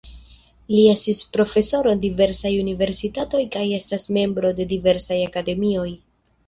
Li 0.75 0.79
estis 0.93 1.19
profesoro 1.35 1.93
de 1.99 2.03
diversaj 2.07 2.53
universitatoj 2.63 3.43
kaj 3.59 3.67
estas 3.83 4.11
membro 4.19 4.57
de 4.63 4.71
diversaj 4.77 5.25
akademioj. 5.31 5.89